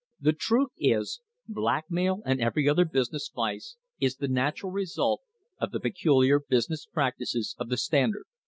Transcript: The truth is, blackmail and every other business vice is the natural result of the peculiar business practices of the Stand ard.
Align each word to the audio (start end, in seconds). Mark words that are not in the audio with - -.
The 0.19 0.33
truth 0.33 0.69
is, 0.79 1.21
blackmail 1.47 2.23
and 2.25 2.41
every 2.41 2.67
other 2.67 2.85
business 2.85 3.29
vice 3.29 3.75
is 3.99 4.15
the 4.15 4.27
natural 4.27 4.71
result 4.71 5.21
of 5.59 5.69
the 5.69 5.79
peculiar 5.79 6.39
business 6.39 6.87
practices 6.87 7.55
of 7.59 7.69
the 7.69 7.77
Stand 7.77 8.15
ard. 8.15 8.23